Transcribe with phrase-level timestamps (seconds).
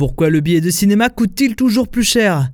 [0.00, 2.48] Pourquoi le billet de cinéma coûte-t-il toujours plus cher?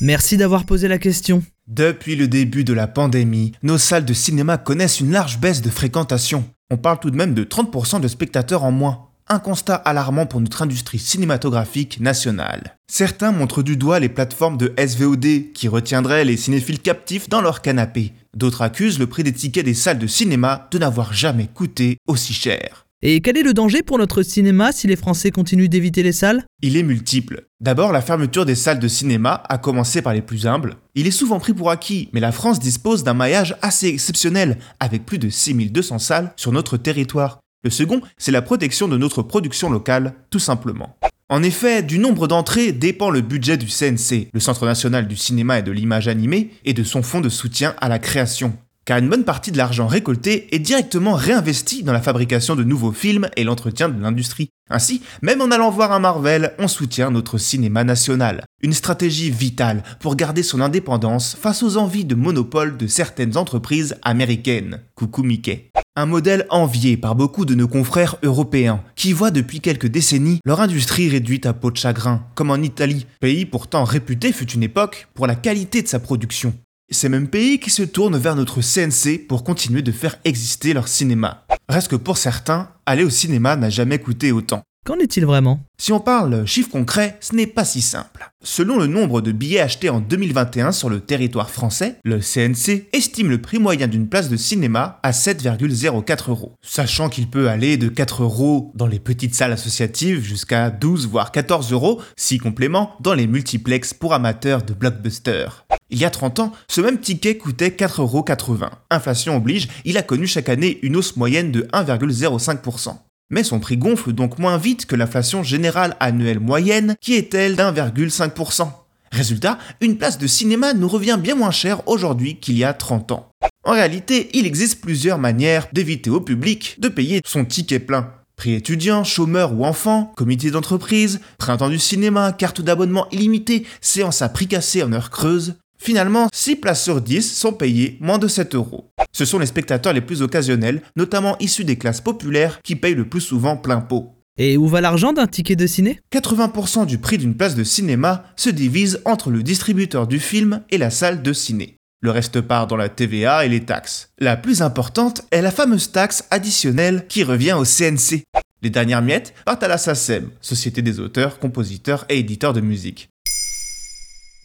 [0.00, 1.42] Merci d'avoir posé la question.
[1.66, 5.70] Depuis le début de la pandémie, nos salles de cinéma connaissent une large baisse de
[5.70, 6.44] fréquentation.
[6.70, 9.08] On parle tout de même de 30% de spectateurs en moins.
[9.26, 12.76] Un constat alarmant pour notre industrie cinématographique nationale.
[12.86, 17.60] Certains montrent du doigt les plateformes de SVOD qui retiendraient les cinéphiles captifs dans leur
[17.60, 18.12] canapé.
[18.36, 22.34] D'autres accusent le prix des tickets des salles de cinéma de n'avoir jamais coûté aussi
[22.34, 22.84] cher.
[23.00, 26.44] Et quel est le danger pour notre cinéma si les Français continuent d'éviter les salles?
[26.62, 27.46] Il est multiple.
[27.60, 30.74] D'abord, la fermeture des salles de cinéma, a commencé par les plus humbles.
[30.96, 35.06] Il est souvent pris pour acquis, mais la France dispose d'un maillage assez exceptionnel, avec
[35.06, 37.38] plus de 6200 salles sur notre territoire.
[37.62, 40.96] Le second, c'est la protection de notre production locale, tout simplement.
[41.28, 45.60] En effet, du nombre d'entrées dépend le budget du CNC, le Centre national du cinéma
[45.60, 49.10] et de l'image animée, et de son fonds de soutien à la création car une
[49.10, 53.44] bonne partie de l'argent récolté est directement réinvesti dans la fabrication de nouveaux films et
[53.44, 54.48] l'entretien de l'industrie.
[54.70, 58.44] Ainsi, même en allant voir un Marvel, on soutient notre cinéma national.
[58.62, 63.94] Une stratégie vitale pour garder son indépendance face aux envies de monopole de certaines entreprises
[64.00, 64.80] américaines.
[64.94, 65.68] Coucou Mickey.
[65.94, 70.62] Un modèle envié par beaucoup de nos confrères européens, qui voient depuis quelques décennies leur
[70.62, 75.08] industrie réduite à peau de chagrin, comme en Italie, pays pourtant réputé fut une époque
[75.12, 76.54] pour la qualité de sa production.
[76.90, 80.88] Ces mêmes pays qui se tournent vers notre CNC pour continuer de faire exister leur
[80.88, 81.44] cinéma.
[81.68, 84.62] Reste que pour certains, aller au cinéma n'a jamais coûté autant.
[84.86, 85.60] Qu'en est-il vraiment?
[85.76, 88.30] Si on parle chiffres concrets, ce n'est pas si simple.
[88.42, 93.28] Selon le nombre de billets achetés en 2021 sur le territoire français, le CNC estime
[93.28, 96.54] le prix moyen d'une place de cinéma à 7,04 euros.
[96.62, 101.32] Sachant qu'il peut aller de 4 euros dans les petites salles associatives jusqu'à 12 voire
[101.32, 105.66] 14 euros, si complément, dans les multiplex pour amateurs de blockbusters.
[105.90, 108.68] Il y a 30 ans, ce même ticket coûtait 4,80€.
[108.90, 112.96] Inflation oblige, il a connu chaque année une hausse moyenne de 1,05%.
[113.30, 117.56] Mais son prix gonfle donc moins vite que l'inflation générale annuelle moyenne qui est elle
[117.56, 118.70] d'1,5%.
[119.12, 123.12] Résultat, une place de cinéma nous revient bien moins cher aujourd'hui qu'il y a 30
[123.12, 123.28] ans.
[123.64, 128.12] En réalité, il existe plusieurs manières d'éviter au public de payer son ticket plein.
[128.36, 134.28] Prix étudiant, chômeur ou enfant, comité d'entreprise, printemps du cinéma, carte d'abonnement illimitée, séance à
[134.28, 135.56] prix cassé en heure creuse.
[135.88, 138.90] Finalement, 6 places sur 10 sont payées moins de 7 euros.
[139.10, 143.08] Ce sont les spectateurs les plus occasionnels, notamment issus des classes populaires, qui payent le
[143.08, 144.12] plus souvent plein pot.
[144.36, 145.98] Et où va l'argent d'un ticket de ciné?
[146.12, 150.76] 80% du prix d'une place de cinéma se divise entre le distributeur du film et
[150.76, 151.76] la salle de ciné.
[152.02, 154.10] Le reste part dans la TVA et les taxes.
[154.18, 158.24] La plus importante est la fameuse taxe additionnelle qui revient au CNC.
[158.60, 163.08] Les dernières miettes partent à la SACEM, Société des auteurs, compositeurs et éditeurs de musique.